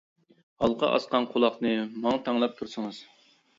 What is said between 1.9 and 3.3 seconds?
ماڭا تەڭلەپ تۇرسىڭىز.